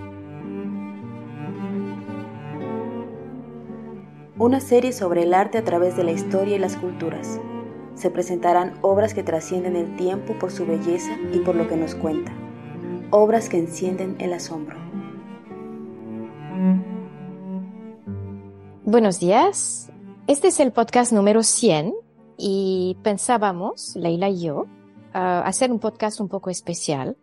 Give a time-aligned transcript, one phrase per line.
[4.41, 7.39] Una serie sobre el arte a través de la historia y las culturas.
[7.93, 11.93] Se presentarán obras que trascienden el tiempo por su belleza y por lo que nos
[11.93, 12.33] cuenta.
[13.11, 14.79] Obras que encienden el asombro.
[18.83, 19.91] Buenos días.
[20.25, 21.93] Este es el podcast número 100
[22.35, 24.65] y pensábamos, Leila y yo,
[25.13, 27.15] a hacer un podcast un poco especial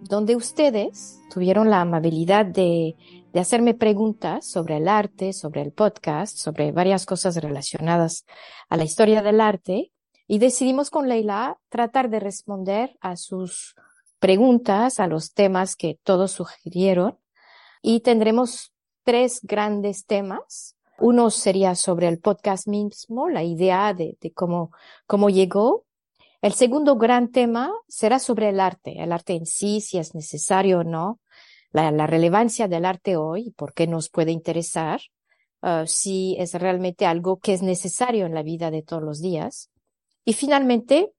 [0.00, 2.96] donde ustedes tuvieron la amabilidad de,
[3.32, 8.24] de hacerme preguntas sobre el arte, sobre el podcast, sobre varias cosas relacionadas
[8.68, 9.92] a la historia del arte
[10.26, 13.74] y decidimos con Leila tratar de responder a sus
[14.18, 17.18] preguntas, a los temas que todos sugirieron
[17.82, 18.72] y tendremos
[19.04, 20.76] tres grandes temas.
[20.98, 24.72] Uno sería sobre el podcast mismo, la idea de, de cómo,
[25.06, 25.86] cómo llegó.
[26.42, 30.80] El segundo gran tema será sobre el arte, el arte en sí, si es necesario
[30.80, 31.20] o no,
[31.72, 35.00] la, la relevancia del arte hoy, por qué nos puede interesar,
[35.62, 39.70] uh, si es realmente algo que es necesario en la vida de todos los días.
[40.24, 41.12] Y finalmente,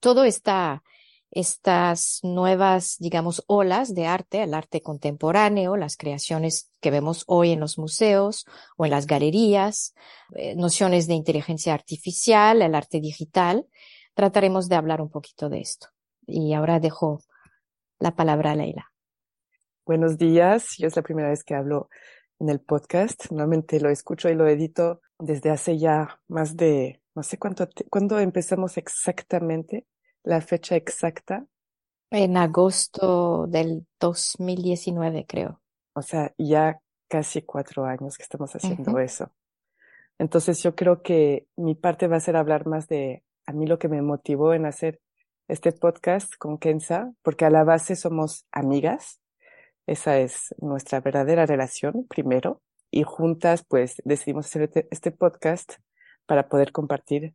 [0.00, 0.82] todo esta,
[1.30, 7.60] estas nuevas, digamos, olas de arte, el arte contemporáneo, las creaciones que vemos hoy en
[7.60, 8.46] los museos
[8.76, 9.94] o en las galerías,
[10.34, 13.66] eh, nociones de inteligencia artificial, el arte digital,
[14.14, 15.88] trataremos de hablar un poquito de esto.
[16.26, 17.20] Y ahora dejo
[17.98, 18.90] la palabra a Leila.
[19.86, 21.88] Buenos días, yo es la primera vez que hablo
[22.38, 23.30] en el podcast.
[23.30, 28.18] Normalmente lo escucho y lo edito desde hace ya más de, no sé cuánto, cuándo
[28.18, 29.86] empezamos exactamente,
[30.22, 31.46] la fecha exacta.
[32.10, 35.60] En agosto del 2019, creo.
[35.94, 39.04] O sea, ya casi cuatro años que estamos haciendo uh -huh.
[39.04, 39.32] eso.
[40.18, 43.78] Entonces yo creo que mi parte va a ser hablar más de a mí lo
[43.78, 45.00] que me motivó en hacer
[45.48, 49.18] este podcast con Kenza, porque a la base somos amigas.
[49.90, 52.62] Esa es nuestra verdadera relación, primero.
[52.92, 55.72] Y juntas, pues, decidimos hacer este podcast
[56.26, 57.34] para poder compartir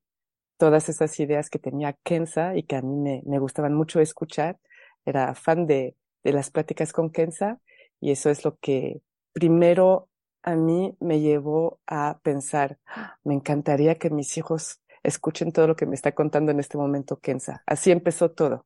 [0.55, 4.57] todas esas ideas que tenía Kenza y que a mí me, me gustaban mucho escuchar.
[5.03, 7.59] Era fan de, de las pláticas con Kenza
[7.99, 9.01] y eso es lo que
[9.33, 10.07] primero
[10.41, 12.79] a mí me llevó a pensar,
[13.25, 17.19] me encantaría que mis hijos escuchen todo lo que me está contando en este momento
[17.19, 17.63] Kenza.
[17.65, 18.65] Así empezó todo.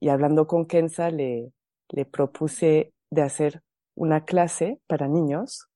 [0.00, 1.52] Y hablando con Kenza, le,
[1.90, 3.62] le propuse de hacer
[3.94, 5.68] una clase para niños,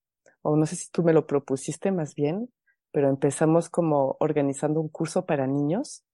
[0.42, 2.52] o no sé si tú me lo propusiste más bien,
[2.92, 6.04] pero empezamos como organizando un curso para niños.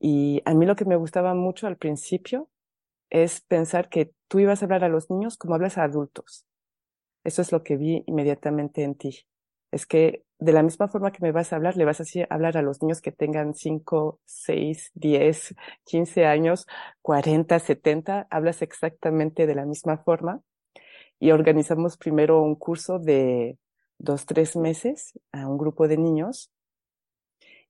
[0.00, 2.48] Y a mí lo que me gustaba mucho al principio
[3.10, 6.46] es pensar que tú ibas a hablar a los niños como hablas a adultos.
[7.24, 9.26] Eso es lo que vi inmediatamente en ti.
[9.70, 12.56] Es que de la misma forma que me vas a hablar, le vas a hablar
[12.56, 15.54] a los niños que tengan 5, 6, 10,
[15.84, 16.66] 15 años,
[17.02, 20.40] 40, 70, hablas exactamente de la misma forma.
[21.18, 23.58] Y organizamos primero un curso de
[23.98, 26.52] dos, tres meses a un grupo de niños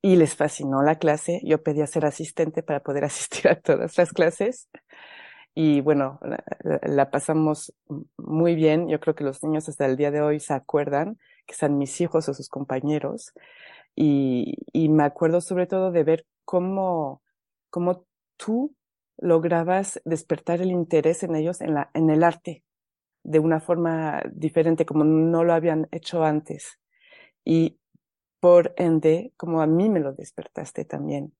[0.02, 1.40] y les fascinó la clase.
[1.44, 4.68] Yo pedí a ser asistente para poder asistir a todas las clases.
[5.54, 6.44] Y bueno, la,
[6.82, 7.74] la pasamos
[8.18, 8.88] muy bien.
[8.88, 12.00] Yo creo que los niños hasta el día de hoy se acuerdan que sean mis
[12.00, 13.32] hijos o sus compañeros.
[13.96, 17.22] Y, y me acuerdo sobre todo de ver cómo,
[17.70, 18.06] cómo
[18.36, 18.76] tú
[19.16, 22.62] lograbas despertar el interés en ellos en, la, en el arte
[23.24, 26.78] de una forma diferente, como no lo habían hecho antes.
[27.44, 27.78] Y
[28.40, 31.34] por ende, como a mí me lo despertaste también,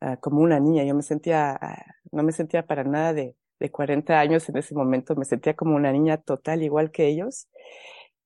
[0.00, 0.84] uh, como una niña.
[0.84, 4.74] Yo me sentía, uh, no me sentía para nada de, de 40 años en ese
[4.74, 7.48] momento, me sentía como una niña total, igual que ellos.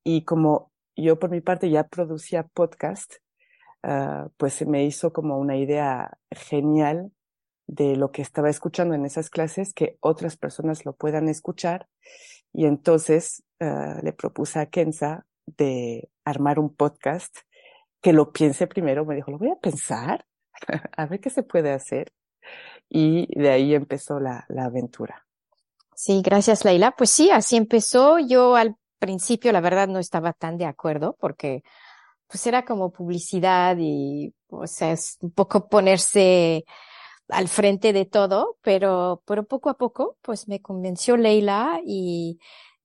[0.04, 0.72] Y como
[1.02, 3.14] yo por mi parte ya producía podcast,
[3.84, 7.12] uh, pues se me hizo como una idea genial
[7.66, 11.86] de lo que estaba escuchando en esas clases, que otras personas lo puedan escuchar
[12.52, 17.36] Y entonces uh, le propuse a Kenza de armar un podcast
[18.00, 19.04] que lo piense primero.
[19.04, 20.26] Me dijo, lo voy a pensar,
[20.96, 22.12] a ver qué se puede hacer.
[22.88, 25.26] Y de ahí empezó la, la aventura.
[25.94, 26.94] Sí, gracias, Leila.
[26.96, 28.18] Pues sí, así empezó.
[28.18, 31.62] Yo al principio, la verdad, no estaba tan de acuerdo porque
[32.26, 36.64] pues era como publicidad y, o sea, es un poco ponerse
[37.28, 42.38] al frente de todo, pero, pero poco a poco, pues me convenció Leila y,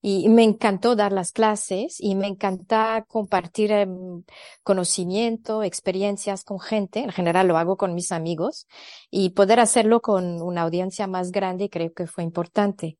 [0.06, 4.24] y me encantó dar las clases y me encanta compartir em,
[4.62, 7.00] conocimiento, experiencias con gente.
[7.00, 8.68] En general lo hago con mis amigos
[9.10, 12.98] y poder hacerlo con una audiencia más grande creo que fue importante.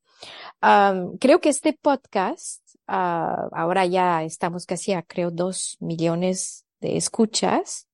[1.20, 7.88] creo que este podcast, uh, ahora ya estamos casi a creo dos millones de escuchas.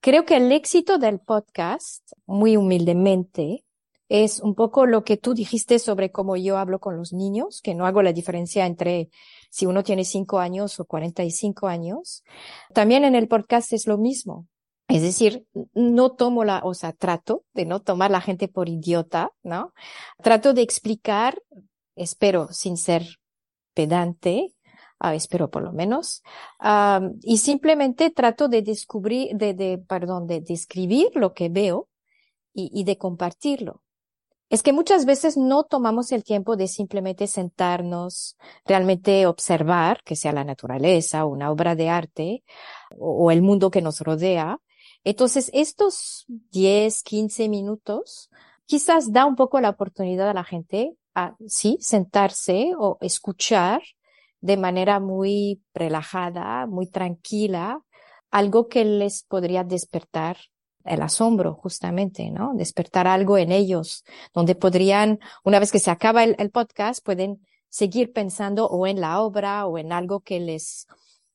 [0.00, 3.64] Creo que el éxito del podcast, muy humildemente,
[4.08, 7.74] es un poco lo que tú dijiste sobre cómo yo hablo con los niños, que
[7.74, 9.10] no hago la diferencia entre
[9.50, 12.22] si uno tiene cinco años o cuarenta y cinco años.
[12.72, 14.46] También en el podcast es lo mismo.
[14.88, 15.44] Es decir,
[15.74, 19.72] no tomo la, o sea, trato de no tomar la gente por idiota, ¿no?
[20.22, 21.42] Trato de explicar,
[21.96, 23.18] espero, sin ser
[23.76, 24.54] pedante,
[25.04, 26.22] uh, espero por lo menos,
[27.22, 31.88] y simplemente trato de descubrir, de, de, perdón, de describir lo que veo
[32.54, 33.82] y, y de compartirlo.
[34.48, 40.32] Es que muchas veces no tomamos el tiempo de simplemente sentarnos, realmente observar, que sea
[40.32, 42.44] la naturaleza, una obra de arte
[42.96, 44.60] o, o el mundo que nos rodea.
[45.02, 48.30] Entonces, estos 10, 15 minutos
[48.66, 53.82] quizás da un poco la oportunidad a la gente a, sí, sentarse o escuchar
[54.40, 57.80] de manera muy relajada, muy tranquila,
[58.30, 60.36] algo que les podría despertar
[60.84, 62.52] el asombro, justamente, ¿no?
[62.54, 64.04] Despertar algo en ellos,
[64.34, 67.40] donde podrían, una vez que se acaba el, el, podcast, pueden
[67.70, 70.86] seguir pensando o en la obra o en algo que les,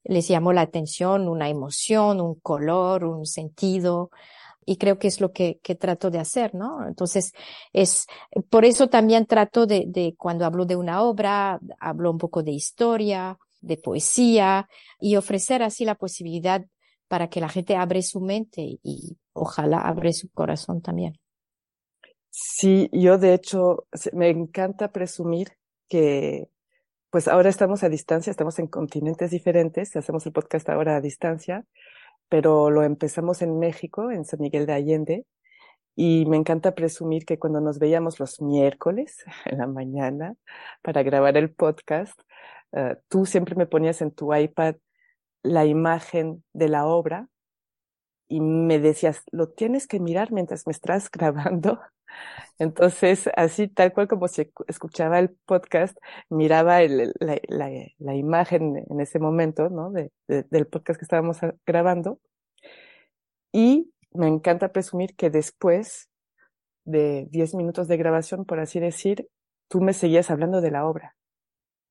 [0.04, 4.12] les llamó la atención, una emoción, un color, un sentido.
[4.66, 6.88] Y creo que es lo que, trato de hacer, ¿no?
[6.88, 7.34] Entonces,
[7.74, 8.06] es,
[8.50, 12.52] por eso también trato de, de, cuando hablo de una obra, hablo un poco de
[12.52, 14.70] historia, de poesía,
[15.00, 16.66] y ofrecer así la posibilidad
[17.08, 21.20] para que la gente abre su mente y ojalá abre su corazón también.
[22.30, 25.50] Sí, yo de hecho me encanta presumir
[25.90, 26.48] que
[27.10, 31.66] pues ahora estamos a distancia, estamos en continentes diferentes, hacemos el podcast ahora a distancia,
[32.32, 35.26] pero lo empezamos en México, en San Miguel de Allende,
[35.98, 40.36] y me encanta presumir que cuando nos veíamos los miércoles en la mañana
[40.82, 42.18] para grabar el podcast,
[42.72, 44.76] uh, tú siempre me ponías en tu iPad
[45.44, 47.28] la imagen de la obra
[48.30, 51.82] y me decías, lo tienes que mirar mientras me estás grabando.
[52.60, 55.98] Entonces, así tal cual como si escuchaba el podcast,
[56.30, 59.92] miraba la, imagen en ese momento, ¿no?
[59.92, 62.20] De, de, del podcast que estábamos grabando.
[63.52, 66.10] Y me encanta presumir que después
[66.86, 69.28] de 10 minutos de grabación, por así decir,
[69.68, 71.16] tú me seguías hablando de la obra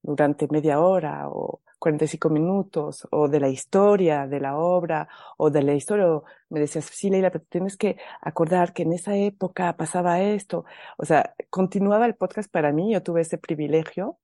[0.02, 5.08] durante media hora o 45 minutos o de la historia de la obra
[5.38, 6.06] o de la historia,
[6.50, 10.64] me decías, sí, Leila, pero tienes que acordar que en esa época pasaba esto.
[10.99, 14.19] O sea, continuaba el podcast para mí, yo tuve ese privilegio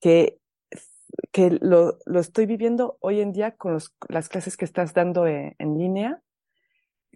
[0.00, 0.38] que,
[1.32, 5.26] que lo, lo estoy viviendo hoy en día con los, las clases que estás dando
[5.26, 6.22] en, en línea.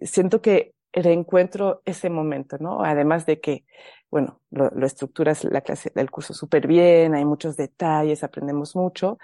[0.01, 2.83] Siento que reencuentro ese momento, ¿no?
[2.83, 3.63] Además de que,
[4.11, 9.17] bueno, lo, lo estructuras la clase del curso súper bien, hay muchos detalles, aprendemos mucho,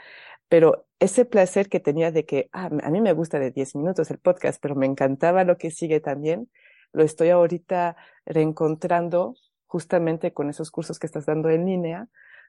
[0.49, 4.11] pero ese placer que tenía de que, ah, a mí me gusta de 10 minutos
[4.11, 6.49] el podcast, pero me encantaba lo que sigue también,
[6.93, 9.35] lo estoy ahorita reencontrando
[9.67, 12.07] justamente con esos cursos que estás dando en línea.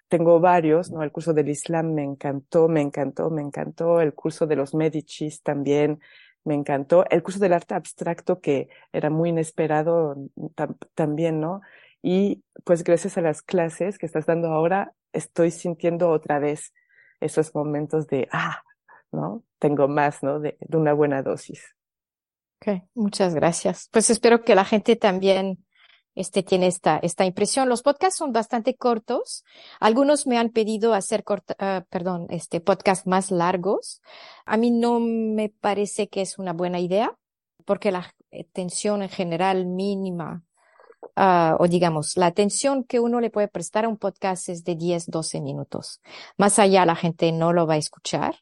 [0.09, 1.03] Tengo varios, ¿no?
[1.03, 4.01] El curso del Islam me encantó, me encantó, me encantó.
[4.01, 6.01] El curso de los Medicis también
[6.45, 7.05] me encantó.
[7.11, 10.17] El curso del arte abstracto que era muy inesperado
[10.55, 11.63] tam también, ¿no?
[12.03, 16.73] Y pues gracias a las clases que estás dando ahora, estoy sintiendo otra vez
[17.21, 18.63] esos momentos de, ah,
[19.13, 19.43] ¿no?
[19.59, 20.41] Tengo más, ¿no?
[20.41, 21.75] De, una buena dosis.
[22.61, 23.89] Ok, muchas gracias.
[23.93, 25.65] Pues espero que la gente también
[26.15, 27.69] este tiene esta, esta impresión.
[27.69, 29.45] Los podcasts son bastante cortos.
[29.81, 34.01] Algunos me han pedido hacer corta, uh, perdón, este podcast más largos.
[34.47, 37.15] A mí no me parece que es una buena idea
[37.67, 40.43] porque la atención en general mínima
[41.17, 44.75] uh, o digamos, la atención que uno le puede prestar a un podcast es de
[44.77, 46.01] 10, 12 minutos.
[46.37, 48.37] Más allá la gente no lo va a escuchar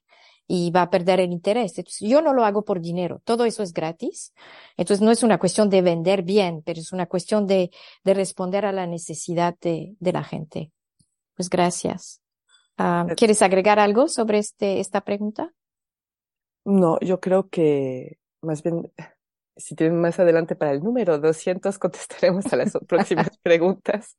[0.47, 1.79] y va a perder el interés.
[1.79, 4.35] Entonces, yo no lo hago por dinero, todo eso es gratis.
[4.77, 7.71] Entonces, no es una cuestión de vender bien, pero es una cuestión de,
[8.05, 10.73] de responder a la necesidad de, de la gente.
[11.35, 12.21] Pues gracias.
[12.77, 15.53] Ah, ¿Quieres agregar algo sobre este, esta pregunta?
[16.65, 18.93] No, yo creo que más bien,
[19.57, 24.17] si tienen más adelante para el número 200, contestaremos a las próximas preguntas.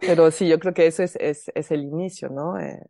[0.00, 2.58] Pero sí, yo creo que eso es, es, es el inicio, ¿no?
[2.58, 2.80] Eh,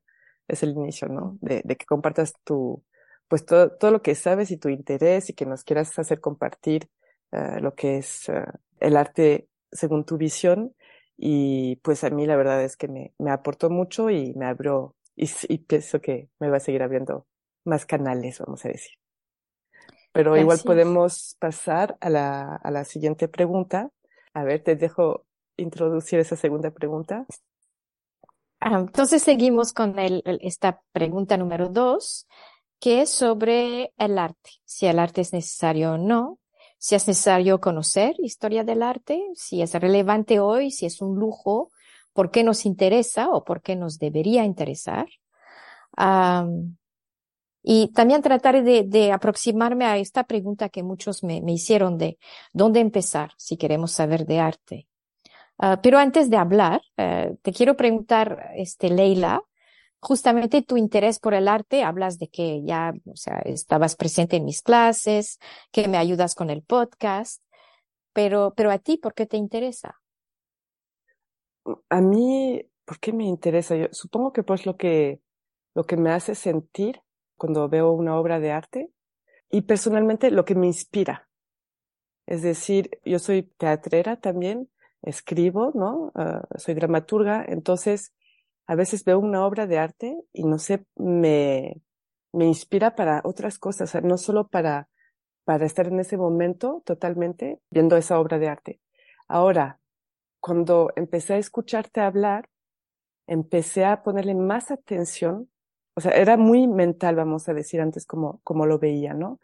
[0.47, 1.38] es el inicio, ¿no?
[1.41, 2.83] De, de que compartas tu,
[3.29, 6.91] pues todo, todo lo que sabes y tu interés y que nos quieras hacer compartir
[7.33, 8.50] uh, lo que es uh,
[8.81, 10.75] el arte según tu visión.
[11.17, 14.97] Y pues a mí la verdad es que me, me aportó mucho y me abrió,
[15.17, 17.27] y, y pienso que me va a seguir abriendo
[17.65, 18.98] más canales, vamos a decir.
[20.18, 23.92] Pero igual podemos pasar a la, a la siguiente pregunta.
[24.34, 25.25] A ver, te dejo
[25.56, 27.25] introducir esa segunda pregunta.
[28.58, 32.26] Ah, entonces seguimos con el, esta pregunta número dos,
[32.80, 36.40] que es sobre el arte, si el arte es necesario o no,
[36.78, 41.70] si es necesario conocer historia del arte, si es relevante hoy, si es un lujo,
[42.12, 45.06] por qué nos interesa o por qué nos debería interesar.
[45.96, 46.76] Um,
[47.62, 52.19] y también tratar de, aproximarme a esta pregunta que muchos me, hicieron de
[52.53, 54.88] dónde empezar si queremos saber de arte.
[55.59, 59.43] Uh, pero antes de hablar, uh, te quiero preguntar, este, Leila,
[60.00, 64.45] justamente tu interés por el arte, hablas de que ya, o sea, estabas presente en
[64.45, 65.38] mis clases,
[65.73, 67.43] que me ayudas con el podcast,
[68.12, 70.00] pero, pero a ti, ¿por qué te interesa?
[71.88, 73.77] A mí, ¿por qué me interesa?
[73.77, 75.21] Yo supongo que pues lo que,
[75.75, 77.03] lo que me hace sentir
[77.38, 78.90] cuando veo una obra de arte
[79.50, 81.28] y personalmente lo que me inspira.
[82.26, 84.68] Es decir, yo soy teatrera también,
[85.00, 86.12] escribo, ¿no?
[86.14, 88.12] Uh, soy dramaturga, entonces
[88.66, 91.80] a veces veo una obra de arte y no sé, me,
[92.33, 94.88] me inspira para otras cosas, no solo para,
[95.45, 98.80] para estar en ese momento totalmente viendo esa obra de arte.
[99.26, 99.80] Ahora,
[100.40, 102.50] cuando empecé a escucharte hablar,
[103.26, 105.50] empecé a ponerle más atención,
[105.99, 109.40] o sea, era muy mental, vamos a decir antes como, como lo veía, ¿no?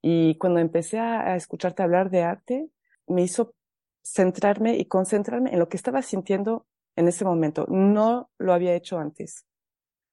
[0.00, 2.70] Y cuando empecé a, a escucharte hablar de arte,
[3.06, 3.54] me hizo
[4.02, 6.66] centrarme y concentrarme en lo que estaba sintiendo
[6.96, 7.66] en ese momento.
[7.68, 9.44] No lo había hecho antes.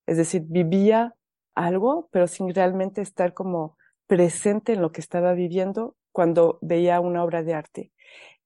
[0.08, 1.16] Es decir, vivía
[1.56, 3.78] algo, pero sin realmente estar como
[4.08, 7.94] presente en lo que estaba viviendo cuando veía una obra de arte.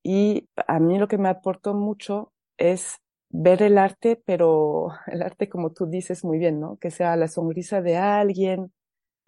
[0.04, 3.01] Y a mí lo que me aportó mucho es
[3.32, 6.78] ver el arte, pero el arte como tú dices muy bien, ¿no?
[6.78, 8.72] Que sea la sonrisa de alguien,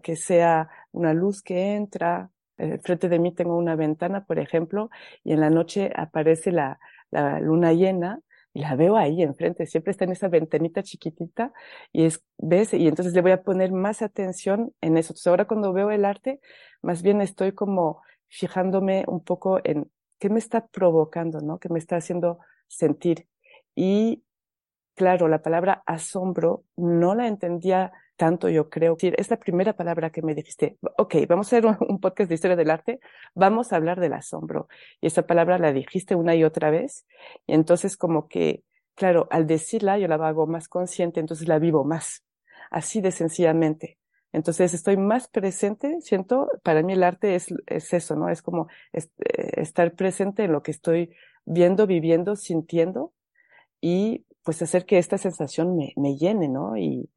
[0.02, 2.30] que sea una luz que entra.
[2.58, 4.90] Eh, frente de mí tengo una ventana, por ejemplo,
[5.24, 6.78] y en la noche aparece la,
[7.10, 8.20] la luna llena
[8.52, 11.52] y la veo ahí enfrente, siempre está en esa ventanita chiquitita
[11.92, 15.08] y es, ves, y entonces le voy a poner más atención en eso.
[15.12, 16.40] Entonces ahora cuando veo el arte,
[16.82, 21.58] más bien estoy como fijándome un poco en qué me está provocando, ¿no?
[21.58, 23.26] ¿Qué me está haciendo sentir?
[23.74, 24.24] Y
[24.94, 28.96] claro, la palabra asombro no la entendía tanto, yo creo.
[29.00, 32.56] Es la primera palabra que me dijiste, ok, vamos a hacer un, podcast de historia
[32.56, 33.00] del arte,
[33.34, 34.68] vamos a hablar del asombro.
[35.00, 37.06] Y esa palabra la dijiste una y otra vez.
[37.46, 38.62] Y entonces como que,
[38.94, 42.24] claro, al decirla yo la hago más consciente, entonces la vivo más.
[42.70, 43.98] Así de sencillamente.
[44.32, 48.28] Entonces estoy más presente, siento, para mí el arte es, es eso, ¿no?
[48.28, 49.06] Es como eh,
[49.56, 51.14] estar presente en lo que estoy
[51.44, 53.12] viendo, viviendo, sintiendo
[53.80, 56.76] y pues hacer que esta sensación me, me llene, ¿no?
[56.76, 57.10] Y,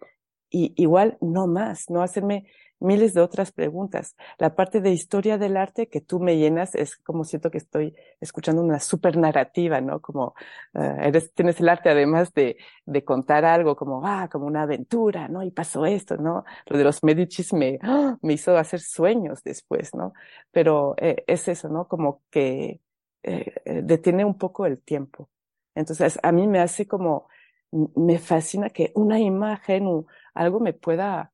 [0.49, 2.45] y igual no más, no hacerme
[2.79, 4.15] miles de otras preguntas.
[4.37, 7.95] La parte de historia del arte que tú me llenas es como siento que estoy
[8.21, 10.01] escuchando una super narrativa, ¿no?
[10.01, 10.35] Como
[10.73, 15.27] uh, eres, tienes el arte además de, de contar algo como, ah, como una aventura,
[15.27, 15.43] ¿no?
[15.43, 16.45] Y pasó esto, ¿no?
[16.67, 18.17] Lo de los Medicis me, ¡oh!
[18.21, 20.13] me hizo hacer sueños después, ¿no?
[20.51, 21.87] Pero eh, es eso, ¿no?
[21.87, 22.81] Como que
[23.23, 25.29] eh, eh detiene un poco el tiempo.
[25.77, 27.27] Entonces, a mí me hace como,
[27.71, 31.31] me fascina que una imagen o algo me pueda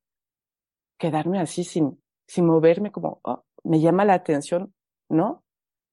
[0.98, 4.74] quedarme así sin, sin moverme como, oh, me llama la atención,
[5.08, 5.44] ¿no?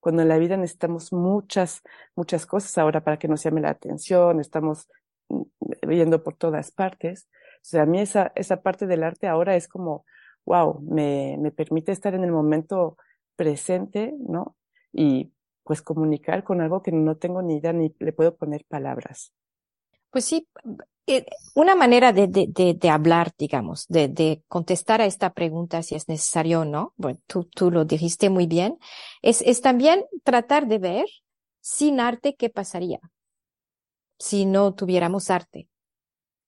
[0.01, 1.81] Cuando en la vida necesitamos muchas,
[2.15, 4.89] muchas cosas ahora para que nos llame la atención, estamos
[5.29, 5.43] mm,
[5.87, 7.29] viendo por todas partes.
[7.57, 10.05] O sea, a mí esa, esa parte del arte ahora es como,
[10.45, 12.97] wow, me, me permite estar en el momento
[13.37, 14.57] presente, ¿no?
[14.91, 15.31] Y
[15.63, 19.33] pues comunicar con algo que no tengo ni idea ni le puedo poner palabras.
[20.09, 20.47] Pues sí,
[21.07, 21.25] eh,
[21.55, 26.65] una manera de, de, hablar, digamos, de, contestar a esta pregunta si es necesario o
[26.65, 28.77] no, bueno, tú, tú lo dijiste muy bien,
[29.21, 31.05] es, es también tratar de ver
[31.61, 32.99] sin arte qué pasaría
[34.19, 35.67] si no tuviéramos arte.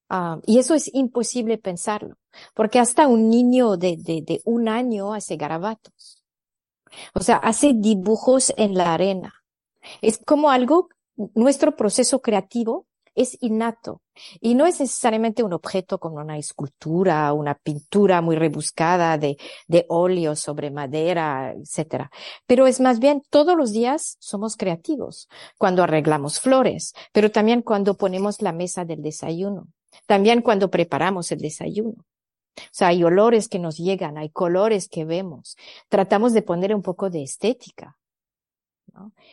[0.09, 2.17] Uh, y eso es imposible pensarlo,
[2.53, 6.22] porque hasta un niño de, de un año hace garabatos.
[7.13, 9.33] O sea, hace dibujos en la arena.
[10.01, 10.89] Es como algo,
[11.35, 14.01] nuestro proceso creativo es innato
[14.39, 19.85] y no es necesariamente un objeto como una escultura, una pintura muy rebuscada de, de
[19.89, 22.11] óleo sobre madera, etcétera.
[22.47, 27.95] Pero es más bien todos los días somos creativos cuando arreglamos flores, pero también cuando
[27.95, 29.67] ponemos la mesa del desayuno,
[30.07, 32.05] también cuando preparamos el desayuno.
[32.55, 35.57] O sea, hay olores que nos llegan, hay colores que vemos.
[35.89, 37.97] Tratamos de poner un poco de estética.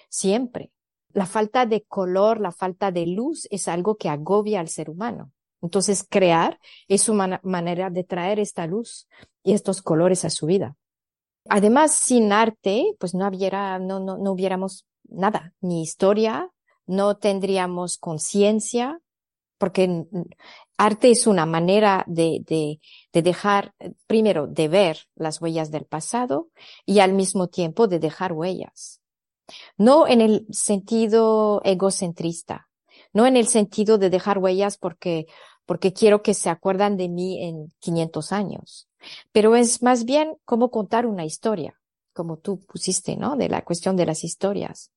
[0.09, 0.71] Siempre.
[1.13, 5.33] La falta de color, la falta de luz es algo que agobia al ser humano.
[5.61, 6.59] Entonces, crear
[6.89, 9.09] es una manera de traer esta luz
[9.43, 10.77] y estos colores a su vida.
[11.49, 16.51] Además, sin arte, pues no hubiera, no, no, no hubiéramos nada, ni historia,
[16.87, 19.01] no tendríamos conciencia,
[19.59, 20.07] porque
[20.77, 22.81] arte es una manera de, de,
[23.13, 23.75] de, dejar,
[24.07, 26.49] primero, de ver las huellas del pasado
[26.87, 29.01] y al mismo tiempo de dejar huellas.
[29.77, 32.69] No en el sentido egocentrista,
[33.13, 35.27] no en el sentido de dejar huellas porque,
[35.67, 38.89] porque quiero que se acuerdan de mí en 500 años,
[39.33, 41.81] pero es más bien como contar una historia,
[42.13, 43.37] como tú pusiste, ¿no?
[43.37, 44.93] De la cuestión de las historias.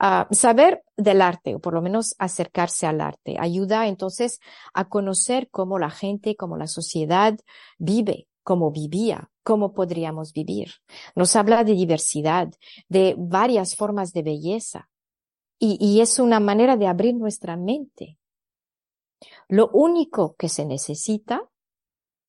[0.00, 4.40] Uh, saber del arte, o por lo menos acercarse al arte, ayuda entonces
[4.72, 7.38] a conocer cómo la gente, cómo la sociedad
[7.78, 10.72] vive, cómo vivía, cómo podríamos vivir.
[11.14, 12.52] Nos habla de diversidad,
[12.88, 14.90] de varias formas de belleza.
[15.58, 18.18] Y, y es una manera de abrir nuestra mente.
[19.48, 21.48] Lo único que se necesita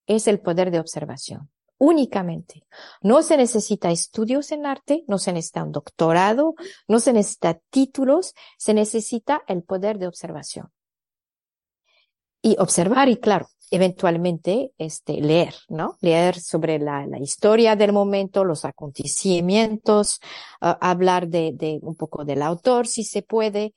[0.05, 2.65] es el poder de observación únicamente.
[3.01, 6.55] No se necesita estudios en arte, no se necesita un doctorado,
[6.87, 10.71] no se necesita títulos, se necesita el poder de observación.
[12.41, 15.97] Y observar y claro, eventualmente este, leer, ¿no?
[16.01, 20.19] Leer sobre la, la historia del momento, los acontecimientos,
[20.61, 23.73] uh, hablar de, de, un poco del autor si se puede,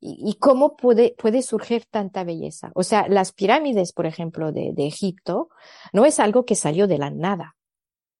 [0.00, 2.72] y, cómo puede, puede surgir tanta belleza.
[2.74, 5.50] O sea, las pirámides, por ejemplo, de, de Egipto,
[5.92, 7.56] no es algo que salió de la nada.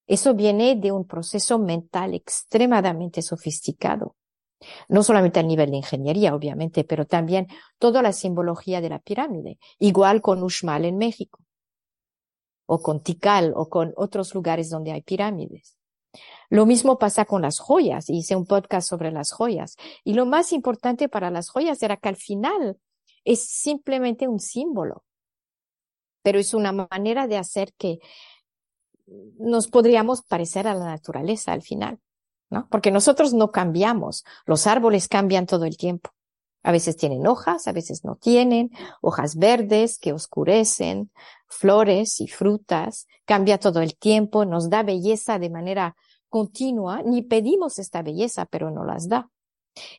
[0.06, 4.16] Eso viene de un proceso mental extremadamente sofisticado.
[4.88, 7.46] No solamente a nivel de ingeniería, obviamente, pero también
[7.78, 9.58] toda la simbología de la pirámide.
[9.78, 11.38] Igual con Uxmal en México.
[12.66, 15.79] O con Tikal, o con otros lugares donde hay pirámides.
[16.48, 18.10] Lo mismo pasa con las joyas.
[18.10, 19.76] Hice un podcast sobre las joyas.
[20.04, 22.78] Y lo más importante para las joyas era que al final
[23.24, 25.04] es simplemente un símbolo.
[26.22, 27.98] Pero es una manera de hacer que
[29.38, 31.98] nos podríamos parecer a la naturaleza al final,
[32.50, 32.68] ¿no?
[32.70, 34.24] Porque nosotros no cambiamos.
[34.44, 36.10] Los árboles cambian todo el tiempo.
[36.62, 38.70] A veces tienen hojas, a veces no tienen,
[39.00, 41.10] hojas verdes que oscurecen,
[41.46, 45.96] flores y frutas, cambia todo el tiempo, nos da belleza de manera
[46.28, 49.30] continua, ni pedimos esta belleza, pero no las da.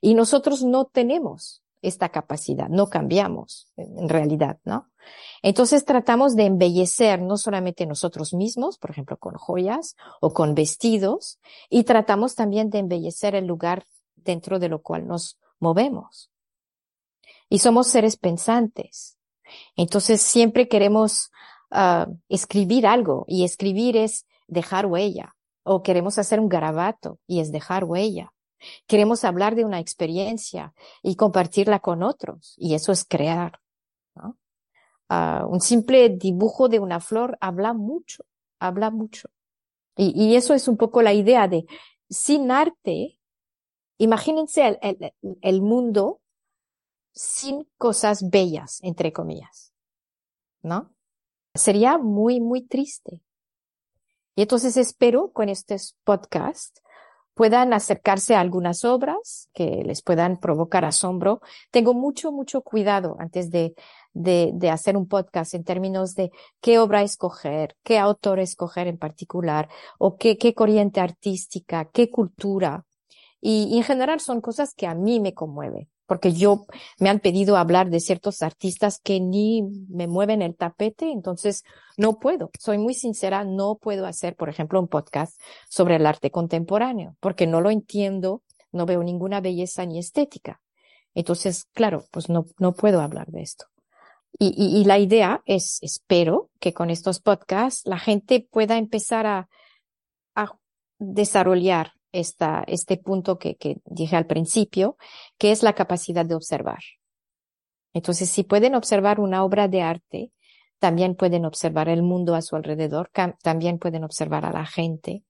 [0.02, 4.90] Y nosotros no tenemos esta capacidad, no cambiamos en realidad, ¿no?
[5.42, 11.40] Entonces tratamos de embellecer no solamente nosotros mismos, por ejemplo, con joyas o con vestidos,
[11.70, 16.31] y tratamos también de embellecer el lugar dentro de lo cual nos movemos.
[17.52, 19.18] Y somos seres pensantes.
[19.76, 21.32] Entonces siempre queremos
[21.72, 27.52] uh, escribir algo y escribir es dejar huella o queremos hacer un garabato y es
[27.52, 28.32] dejar huella.
[28.88, 33.60] Queremos hablar de una experiencia y compartirla con otros y eso es crear.
[34.16, 38.24] Uh, un simple dibujo de una flor habla mucho,
[38.62, 39.28] habla mucho.
[39.98, 41.66] Y, eso es un poco la idea de
[42.10, 43.20] sin arte,
[43.98, 46.21] imagínense el, el mundo
[47.14, 49.74] sin cosas bellas, entre comillas,
[50.62, 50.94] ¿no?
[51.54, 53.22] Sería muy, muy triste.
[54.36, 56.82] Y entonces espero con estos podcasts
[57.34, 61.42] puedan acercarse a algunas obras que les puedan provocar asombro.
[61.72, 63.74] Tengo mucho, mucho cuidado antes de,
[64.14, 68.98] de, de, hacer un podcast en términos de qué obra escoger, qué autor escoger en
[68.98, 72.86] particular, o qué, qué corriente artística, qué cultura.
[73.42, 76.66] Y, y en general son cosas que a mí me conmueven porque yo
[77.00, 81.64] me han pedido hablar de ciertos artistas que ni me mueven el tapete, entonces
[81.96, 82.52] no puedo.
[82.60, 87.48] Soy muy sincera, no puedo hacer, por ejemplo, un podcast sobre el arte contemporáneo, porque
[87.48, 88.44] no lo entiendo,
[88.74, 90.62] no veo ninguna belleza ni estética.
[91.14, 93.68] Entonces, claro, pues no, no puedo hablar de esto.
[94.38, 99.48] Y, la idea es, espero que con estos podcasts la gente pueda empezar a
[101.00, 104.98] desarrollar esta, este punto que, que dije al principio,
[105.38, 106.80] que es la capacidad de observar.
[107.94, 110.32] Entonces, si pueden observar una obra de arte,
[110.80, 113.12] también pueden observar el mundo a su alrededor,
[113.44, 115.24] también pueden observar a la gente.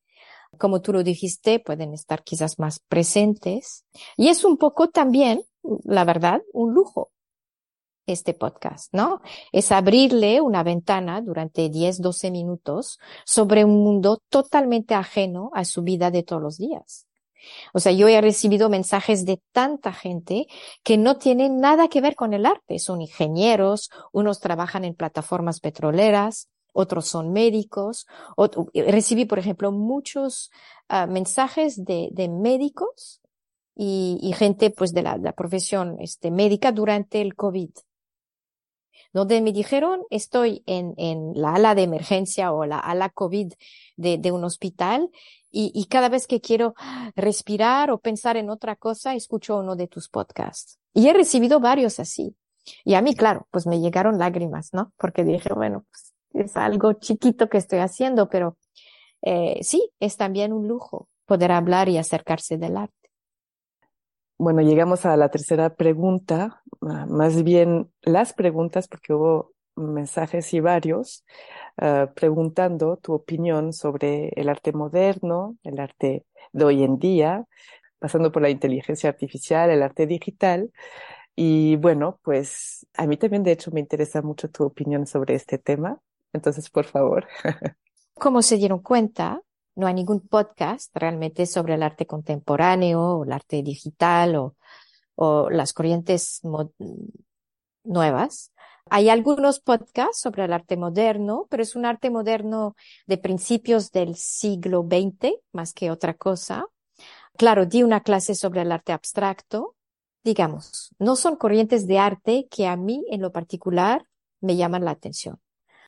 [0.57, 3.85] Como tú lo dijiste, pueden estar quizás más presentes.
[4.15, 5.43] Y es un poco también,
[5.83, 7.11] la verdad, un lujo.
[8.11, 9.21] Este podcast, ¿no?
[9.51, 15.83] Es abrirle una ventana durante 10, 12 minutos sobre un mundo totalmente ajeno a su
[15.83, 17.07] vida de todos los días.
[17.73, 20.47] O sea, yo he recibido mensajes de tanta gente
[20.83, 22.79] que no tienen nada que ver con el arte.
[22.79, 28.07] Son ingenieros, unos trabajan en plataformas petroleras, otros son médicos.
[28.73, 30.51] recibí, por ejemplo, muchos
[30.89, 33.21] uh, mensajes de, médicos
[33.75, 37.71] y, gente pues de la, la, profesión este, médica durante el COVID.
[39.13, 43.53] Donde me dijeron, estoy en, en la ala de emergencia o la ala COVID
[43.97, 45.09] de, de un hospital
[45.49, 46.75] y, y, cada vez que quiero
[47.15, 50.79] respirar o pensar en otra cosa, escucho uno de tus podcasts.
[50.93, 52.35] Y he recibido varios así.
[52.85, 54.93] Y a mí, claro, pues me llegaron lágrimas, ¿no?
[54.97, 58.57] Porque dije, bueno, pues es algo chiquito que estoy haciendo, pero
[59.21, 63.00] eh, sí, es también un lujo poder hablar y acercarse del arte.
[64.43, 71.23] Bueno, llegamos a la tercera pregunta, más bien las preguntas, porque hubo mensajes y varios,
[71.77, 77.45] uh, preguntando tu opinión sobre el arte moderno, el arte de hoy en día,
[77.99, 80.71] pasando por la inteligencia artificial, el arte digital.
[81.35, 85.59] Y bueno, pues a mí también de hecho me interesa mucho tu opinión sobre este
[85.59, 85.99] tema.
[86.33, 87.27] Entonces, por favor.
[88.15, 89.43] Como se dieron cuenta,
[89.81, 94.55] no hay ningún podcast realmente sobre el arte contemporáneo o el arte digital o,
[95.15, 96.41] o las corrientes
[97.83, 98.53] nuevas.
[98.91, 102.75] Hay algunos podcasts sobre el arte moderno, pero es un arte moderno
[103.07, 106.67] de principios del siglo XX más que otra cosa.
[107.35, 109.75] Claro, di una clase sobre el arte abstracto.
[110.23, 114.05] Digamos, no son corrientes de arte que a mí en lo particular
[114.41, 115.39] me llaman la atención.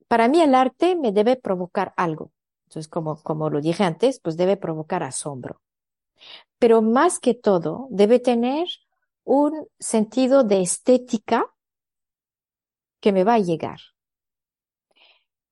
[0.07, 2.31] Para mí el arte me debe provocar algo.
[2.73, 5.61] Entonces, como, como lo dije antes, pues debe provocar asombro.
[6.57, 8.67] Pero más que todo, debe tener
[9.23, 11.53] un sentido de estética
[12.99, 13.79] que me va a llegar.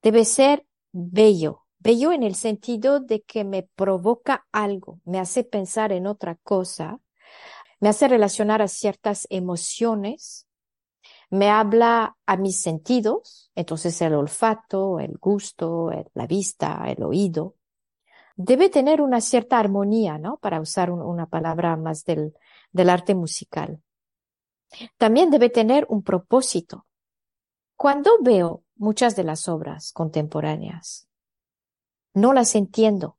[0.01, 5.91] Debe ser bello, bello en el sentido de que me provoca algo, me hace pensar
[5.91, 7.01] en otra cosa,
[7.79, 10.47] me hace relacionar a ciertas emociones,
[11.31, 17.55] me habla a mis sentidos, entonces el olfato, el gusto, la vista, el oído.
[18.35, 20.37] Debe tener una cierta armonía, ¿no?
[20.37, 22.33] Para usar una palabra más del,
[22.75, 23.81] arte musical.
[24.97, 26.85] También debe tener un propósito.
[27.77, 31.07] Cuando veo muchas de las obras contemporáneas,
[32.13, 33.17] no las entiendo.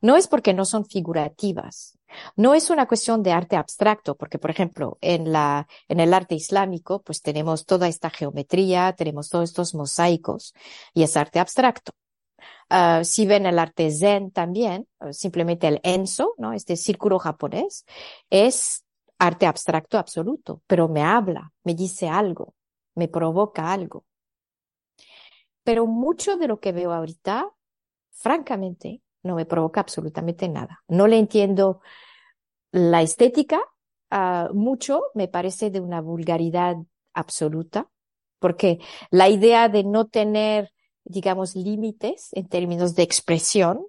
[0.00, 1.98] No es porque no son figurativas.
[2.36, 6.34] No es una cuestión de arte abstracto, porque, por ejemplo, en la, en el arte
[6.34, 10.54] islámico, pues tenemos toda esta geometría, tenemos todos estos mosaicos,
[10.92, 11.92] y es arte abstracto.
[12.70, 16.52] Uh, si ven el arte zen también, simplemente el enso, ¿no?
[16.52, 17.84] Este círculo japonés,
[18.30, 18.84] es
[19.18, 22.54] arte abstracto absoluto, pero me habla, me dice algo
[22.94, 24.04] me provoca algo.
[25.62, 27.50] Pero mucho de lo que veo ahorita,
[28.10, 30.82] francamente, no me provoca absolutamente nada.
[30.86, 31.80] No le entiendo
[32.70, 33.60] la estética,
[34.10, 36.76] uh, mucho me parece de una vulgaridad
[37.14, 37.88] absoluta,
[38.38, 38.78] porque
[39.10, 40.72] la idea de no tener,
[41.04, 43.86] digamos, límites en términos de expresión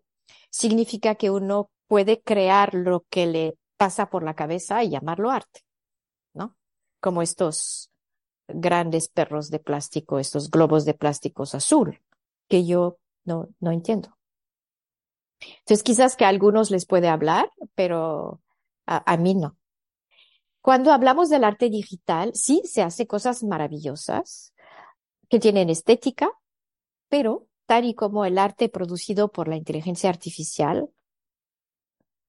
[0.49, 5.61] significa que uno puede crear lo que le pasa por la cabeza y llamarlo arte,
[6.33, 6.55] ¿no?
[7.01, 7.91] Como estos
[8.47, 12.01] grandes perros de plástico, estos globos de plásticos azul,
[12.47, 14.14] que yo no, no entiendo.
[15.59, 18.41] Entonces quizás que a algunos les puede hablar, pero
[18.85, 19.57] a, mí no.
[20.61, 24.53] Cuando hablamos del arte digital, sí se hace cosas maravillosas
[25.29, 26.29] que tienen estética,
[27.09, 30.89] pero tal y como el arte producido por la inteligencia artificial,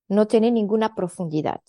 [0.09, 1.61] no tiene ninguna profundidad.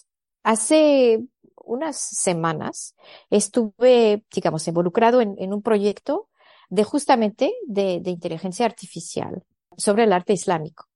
[0.43, 2.95] Hace unas semanas
[3.29, 6.29] estuve, digamos, involucrado en, un proyecto
[6.69, 9.43] de justamente de, inteligencia artificial
[9.75, 10.88] sobre el arte islámico.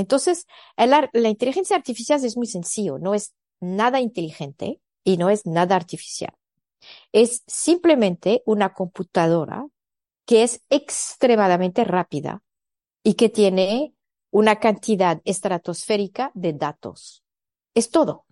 [0.00, 5.76] Entonces, la inteligencia artificial es muy sencillo, no es nada inteligente y no es nada
[5.76, 6.32] artificial.
[7.12, 9.66] Es simplemente una computadora
[10.24, 12.42] que es extremadamente rápida
[13.02, 13.94] y que tiene
[14.30, 17.22] una cantidad estratosférica de datos.
[17.74, 18.24] Es todo.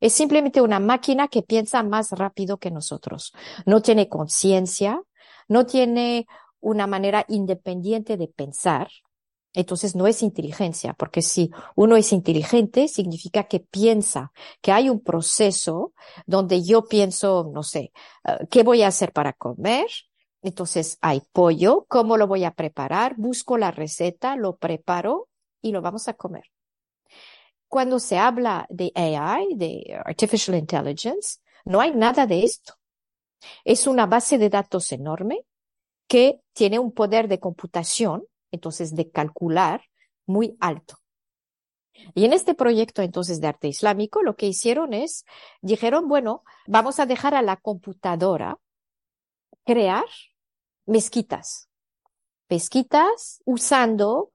[0.00, 3.32] Es simplemente una máquina que piensa más rápido que nosotros.
[3.64, 5.00] No tiene conciencia,
[5.48, 6.26] no tiene
[6.60, 8.88] una manera independiente de pensar.
[9.54, 15.00] Entonces no es inteligencia, porque si uno es inteligente, significa que piensa, que hay un
[15.00, 15.94] proceso
[16.26, 17.92] donde yo pienso, no sé,
[18.28, 19.86] uh, ¿qué voy a hacer para comer?
[20.42, 23.14] Entonces hay pollo, ¿cómo lo voy a preparar?
[23.16, 25.28] Busco la receta, lo preparo
[25.62, 26.44] y lo vamos a comer
[27.74, 32.74] cuando se habla de AI, de Artificial Intelligence, no hay nada de esto.
[33.64, 35.44] Es una base de datos enorme
[36.06, 38.22] que tiene un poder de computación,
[38.54, 39.82] entonces de calcular,
[40.26, 40.96] muy alto.
[42.14, 45.24] Y en este proyecto entonces de arte islámico lo que hicieron es,
[45.60, 48.58] dijeron, bueno, vamos a dejar a la computadora
[49.64, 50.04] crear
[50.86, 51.68] mezquitas.
[52.48, 54.32] Mezquitas usando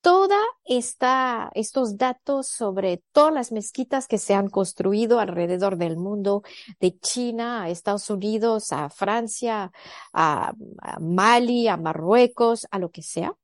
[0.00, 6.42] toda esta, estos datos sobre todas las mezquitas que se han construido alrededor del mundo,
[6.80, 9.70] de China a Estados Unidos, a Francia,
[10.12, 13.34] a, a Mali, a Marruecos, a lo que sea.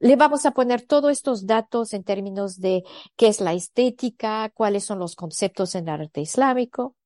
[0.00, 2.84] Le vamos a poner todos estos datos en términos de
[3.16, 6.96] qué es la estética, cuáles son los conceptos en el arte islámico,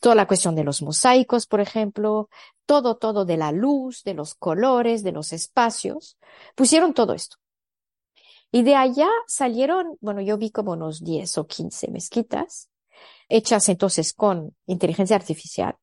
[0.00, 2.28] toda la cuestión de los mosaicos, por ejemplo,
[2.66, 6.16] todo, todo de la luz, de los colores, de los espacios.
[6.54, 7.36] Pusieron todo esto.
[8.52, 12.70] Y de allá salieron, bueno, yo vi como unos 10 o 15 mezquitas,
[13.28, 15.76] hechas entonces con inteligencia artificial.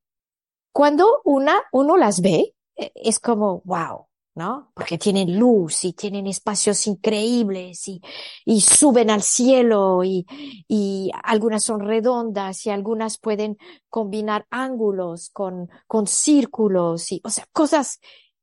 [0.71, 4.71] Cuando una, uno las ve, e, es como, wow, ¿no?
[4.73, 8.01] Porque tienen luz y tienen espacios increíbles y,
[8.45, 10.25] y suben al cielo y,
[10.67, 13.57] y algunas son redondas y algunas pueden
[13.89, 17.99] combinar ángulos con, con círculos y, o sea, cosas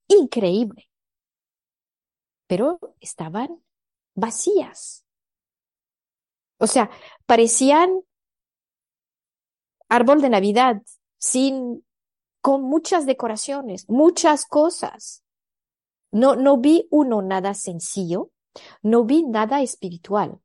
[0.09, 0.87] increíbles.
[2.47, 3.63] Pero estaban
[4.15, 5.05] vacías.
[6.59, 6.91] O sea,
[7.27, 8.03] parecían
[9.89, 10.83] árbol de Navidad
[11.19, 11.85] sin,
[12.41, 15.23] con muchas decoraciones, muchas cosas.
[16.13, 18.31] No, no vi uno nada sencillo,
[18.83, 20.41] no vi nada espiritual.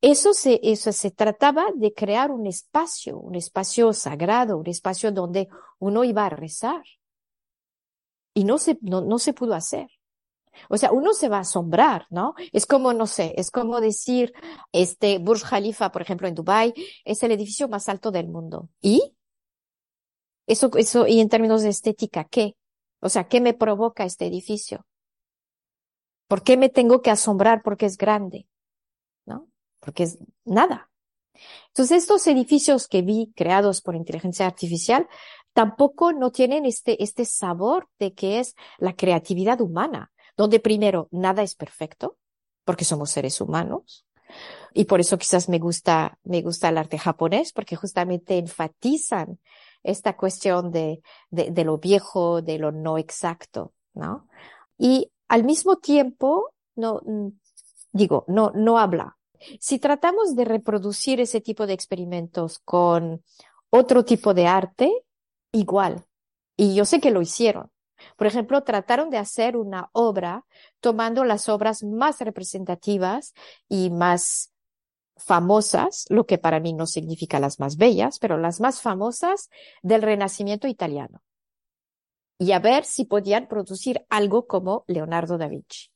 [0.00, 5.48] Eso se, eso se trataba de crear un espacio, un espacio sagrado, un espacio donde
[5.78, 6.82] uno iba a rezar.
[8.34, 9.88] Y no se, no, no se pudo hacer.
[10.68, 12.34] O sea, uno se va a asombrar, ¿no?
[12.52, 14.32] Es como, no sé, es como decir,
[14.72, 16.74] este Burj Khalifa, por ejemplo, en Dubai,
[17.04, 18.68] es el edificio más alto del mundo.
[18.80, 19.14] ¿Y?
[20.46, 22.56] Eso, eso, y en términos de estética, ¿qué?
[23.02, 24.86] O sea, ¿qué me provoca este edificio?
[26.28, 28.46] ¿Por qué me tengo que asombrar porque es grande?
[29.26, 29.48] ¿No?
[29.80, 30.90] Porque es nada.
[31.68, 35.08] Entonces, estos edificios que vi creados por inteligencia artificial
[35.52, 41.42] tampoco no tienen este, este sabor de que es la creatividad humana donde primero nada
[41.42, 42.18] es perfecto,
[42.64, 44.06] porque somos seres humanos.
[44.72, 49.38] Y por eso quizás me gusta, me gusta el arte japonés, porque justamente enfatizan
[49.82, 54.28] esta cuestión de, de, de lo viejo, de lo no exacto, ¿no?
[54.78, 57.28] Y al mismo tiempo, no, mm,
[57.92, 59.16] digo, no, no habla.
[59.60, 63.22] Si tratamos de reproducir ese tipo de experimentos con
[63.70, 64.92] otro tipo de arte,
[65.52, 66.04] igual.
[66.56, 67.70] Y yo sé que lo hicieron.
[68.16, 70.44] Por ejemplo, trataron de hacer una obra
[70.80, 73.32] tomando las obras más representativas
[73.68, 74.51] y más
[75.22, 79.50] famosas, lo que para mí no significa las más bellas, pero las más famosas
[79.82, 81.22] del Renacimiento italiano.
[82.38, 85.88] Y a ver si podían producir algo como Leonardo da Vinci.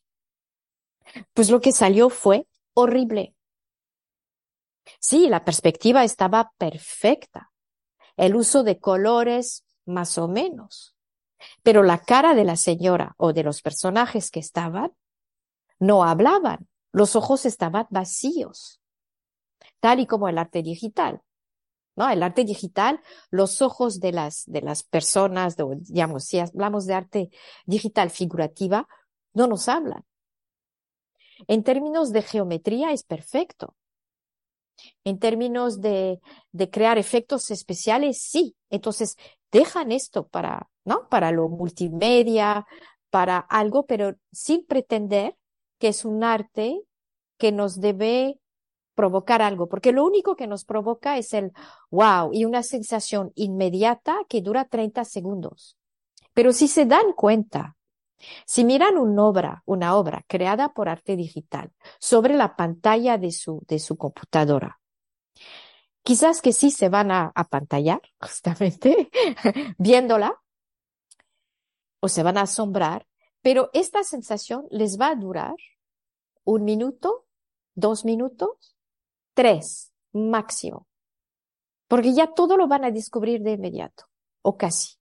[1.34, 3.34] Pues lo que salió fue horrible.
[5.00, 7.50] Sí, la perspectiva estaba perfecta.
[8.16, 10.94] El uso de colores más o menos.
[11.62, 14.92] Pero la cara de la señora o de los personajes que estaban
[15.78, 18.80] no hablaban, los ojos estaban vacíos,
[19.80, 21.22] tal y como el arte digital.
[21.96, 22.10] ¿No?
[22.10, 27.30] El arte digital, los ojos de las, de las personas, digamos, si hablamos de arte
[27.64, 28.86] digital figurativa,
[29.32, 30.04] no nos hablan.
[31.48, 33.74] En términos de geometría es perfecto.
[35.04, 36.20] En términos de,
[36.52, 38.54] de crear efectos especiales, sí.
[38.68, 39.16] Entonces,
[39.50, 41.08] dejan esto para, ¿no?
[41.08, 42.66] Para lo multimedia,
[43.10, 45.36] para algo, pero sin pretender
[45.78, 46.82] que es un arte
[47.38, 48.38] que nos debe
[48.96, 51.52] provocar algo, porque lo único que nos provoca es el
[51.90, 55.76] wow y una sensación inmediata que dura 30 segundos.
[56.34, 57.76] Pero si se dan cuenta,
[58.44, 63.62] si miran una obra, una obra creada por arte digital sobre la pantalla de su,
[63.68, 64.80] de su computadora,
[66.02, 69.10] quizás que sí se van a, pantallar, justamente,
[69.78, 70.40] viéndola,
[72.00, 73.06] o se van a asombrar,
[73.42, 75.54] pero esta sensación les va a durar
[76.44, 77.26] un minuto,
[77.74, 78.75] dos minutos,
[79.36, 80.86] tres máximo,
[81.88, 84.04] porque ya todo lo van a descubrir de inmediato,
[84.40, 84.94] o casi.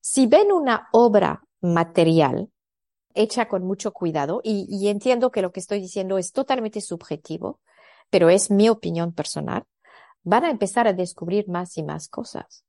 [0.00, 2.50] Si ven una obra material
[3.14, 7.60] hecha con mucho cuidado, y entiendo que lo que estoy diciendo es totalmente subjetivo,
[8.10, 9.64] pero es mi opinión personal,
[10.22, 12.64] van a empezar a descubrir más y más cosas.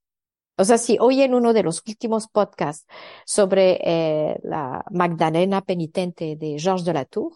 [0.56, 2.88] O sea, si hoy en uno de los últimos podcasts
[3.26, 7.34] sobre eh, la Magdalena penitente de Georges de la Tour,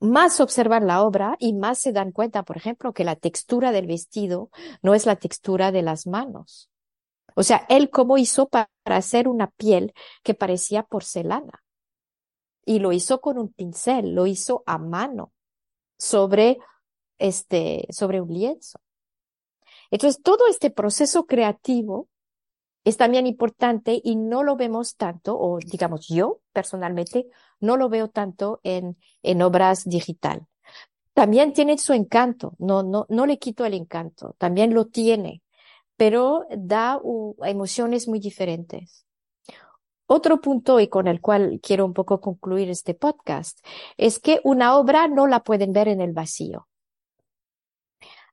[0.00, 3.86] más observan la obra y más se dan cuenta, por ejemplo, que la textura del
[3.86, 4.50] vestido
[4.82, 6.70] no es la textura de las manos,
[7.34, 11.62] O sea, él cómo hizo para hacer una piel que parecía porcelana.
[12.64, 15.32] Y lo hizo con un pincel, lo hizo a mano
[15.96, 16.58] sobre
[17.18, 18.80] este, sobre un lienzo.
[19.90, 22.08] Entonces, todo este proceso creativo
[22.84, 27.26] es también importante y no lo vemos tanto, o digamos yo personalmente,
[27.60, 30.46] no lo veo tanto en, en obras digital.
[31.12, 35.42] También tiene su encanto, no, no, no le quito el encanto, también lo tiene,
[35.96, 37.00] pero da
[37.42, 39.04] emociones muy diferentes.
[40.06, 43.58] Otro punto y con el cual quiero un poco concluir este podcast
[43.96, 46.67] es que una obra no la pueden ver en el vacío.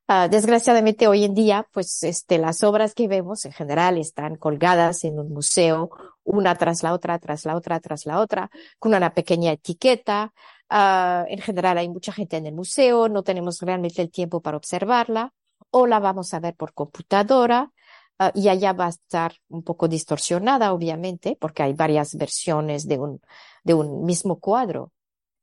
[0.08, 5.02] Uh, desgraciadamente hoy en día, pues este, las obras que vemos en general están colgadas
[5.02, 5.90] en un museo,
[6.22, 10.32] una tras la otra, tras la otra, tras la otra, con una pequeña etiqueta.
[10.70, 14.56] Uh, en general hay mucha gente en el museo, no tenemos realmente el tiempo para
[14.56, 15.32] observarla,
[15.70, 17.72] o la vamos a ver por computadora,
[18.20, 22.98] uh, y allá va a estar un poco distorsionada, obviamente, porque hay varias versiones de
[22.98, 23.20] un,
[23.64, 24.92] de un mismo cuadro.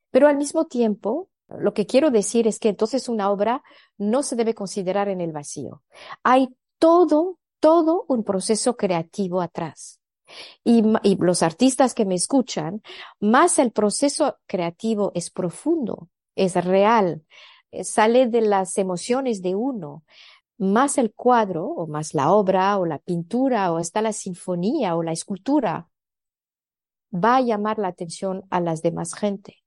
[0.10, 1.28] Pero al mismo tiempo,
[1.60, 3.64] lo que quiero decir es que entonces una obra
[3.98, 5.84] no se debe considerar en el vacío.
[6.24, 10.00] Hay todo, todo un proceso creativo atrás.
[10.64, 10.84] Y,
[11.20, 12.82] los artistas que me escuchan,
[13.20, 17.24] más el proceso creativo es profundo, es real,
[17.72, 20.04] eh, sale de las emociones de uno,
[20.58, 25.04] más el cuadro o más la obra o la pintura o hasta la sinfonía o
[25.04, 25.90] la escultura
[27.14, 29.63] va a llamar la atención a las demás gente.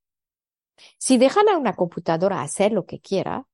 [0.99, 3.47] Si dejan a una computadora hacer lo que quiera,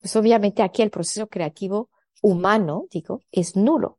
[0.00, 1.90] pues obviamente aquí el proceso creativo
[2.22, 3.98] humano, digo, es nulo.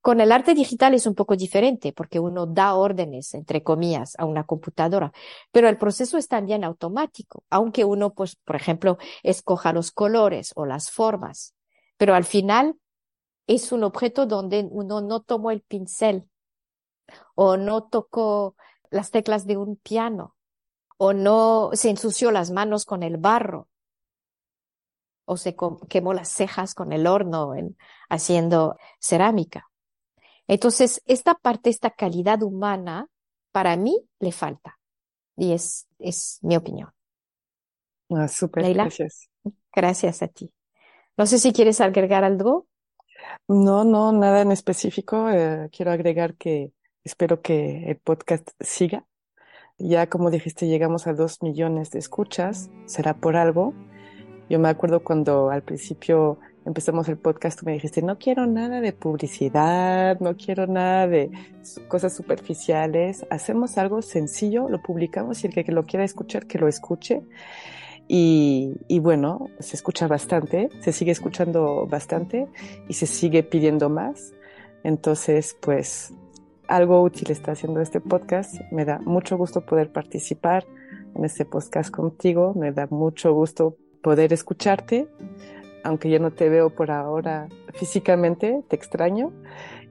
[0.00, 4.24] Con el arte digital es un poco diferente porque uno da órdenes, entre comillas, a
[4.24, 5.12] una computadora,
[5.52, 10.64] pero el proceso es también automático, aunque uno, pues, por ejemplo, escoja los colores o
[10.64, 11.54] las formas,
[11.98, 12.76] pero al final
[13.46, 16.30] es un objeto donde uno no tomó el pincel
[17.34, 18.56] o no tocó
[18.90, 20.34] las teclas de un piano
[21.02, 23.68] o no se ensució las manos con el barro,
[25.24, 25.56] o se
[25.88, 27.78] quemó las cejas con el horno en,
[28.10, 29.70] haciendo cerámica.
[30.46, 33.08] Entonces, esta parte, esta calidad humana,
[33.50, 34.78] para mí le falta.
[35.38, 36.90] Y es, es mi opinión.
[38.10, 39.30] Ah, súper, gracias.
[39.74, 40.52] Gracias a ti.
[41.16, 42.66] No sé si quieres agregar algo.
[43.48, 45.30] No, no, nada en específico.
[45.30, 49.06] Eh, quiero agregar que espero que el podcast siga
[49.88, 53.74] ya como dijiste, llegamos a dos millones de escuchas, será por algo.
[54.48, 58.80] Yo me acuerdo cuando al principio empezamos el podcast, tú me dijiste, no quiero nada
[58.80, 61.30] de publicidad, no quiero nada de
[61.88, 66.68] cosas superficiales, hacemos algo sencillo, lo publicamos y el que lo quiera escuchar, que lo
[66.68, 67.22] escuche.
[68.08, 72.48] Y, y, bueno, se escucha bastante, se sigue escuchando bastante
[72.88, 74.32] y se sigue pidiendo más.
[74.82, 76.12] Entonces, pues
[76.70, 78.54] algo útil está haciendo este podcast.
[78.70, 80.64] Me da mucho gusto poder participar
[81.14, 82.54] en este podcast contigo.
[82.54, 85.08] Me da mucho gusto poder escucharte,
[85.84, 89.32] aunque yo no te veo por ahora físicamente, te extraño.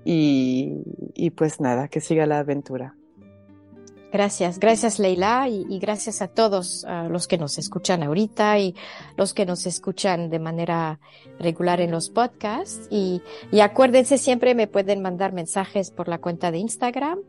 [0.05, 0.81] Y,
[1.13, 2.95] y pues nada, que siga la aventura.
[4.11, 8.75] Gracias, gracias Leila y, gracias a todos los que nos escuchan ahorita y
[9.17, 10.99] los que nos escuchan de manera
[11.37, 12.87] regular en los podcasts.
[12.89, 17.19] Y, y acuérdense, siempre me pueden mandar mensajes por la cuenta de Instagram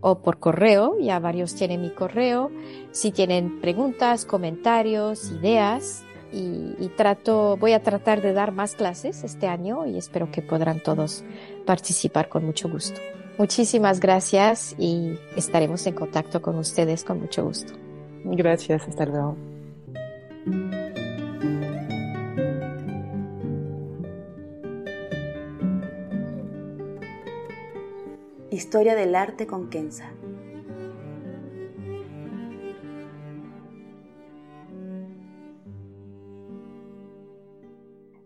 [0.00, 2.50] o por correo, ya varios tienen mi correo,
[2.90, 6.04] si tienen preguntas, comentarios, ideas.
[6.32, 10.42] Y, y trato, voy a tratar de dar más clases este año y espero que
[10.42, 11.22] podrán todos
[11.64, 13.00] participar con mucho gusto.
[13.36, 17.72] Muchísimas gracias y estaremos en contacto con ustedes con mucho gusto.
[18.24, 19.36] Gracias, hasta luego.
[28.50, 30.12] Historia del arte con Kenza.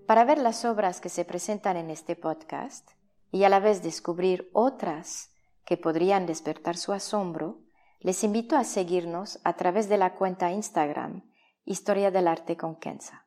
[0.05, 2.98] Para ver las obras que se presentan en este podcast,
[3.31, 5.31] y a la vez descubrir otras
[5.65, 7.61] que podrían despertar su asombro,
[8.01, 11.23] les invito a seguirnos a través de la cuenta Instagram
[11.65, 13.27] Historia del Arte con Kenza.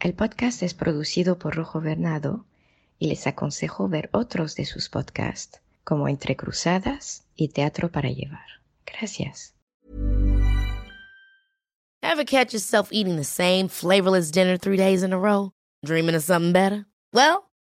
[0.00, 2.46] El podcast es producido por Rojo Bernado
[2.98, 8.46] y les aconsejo ver otros de sus podcasts como Entre Cruzadas y Teatro para Llevar.
[8.86, 9.54] Gracias.
[12.02, 15.52] Ever catch yourself eating the same flavorless dinner three days in a row?
[15.84, 16.86] Dreaming of something better?
[17.12, 17.45] Well,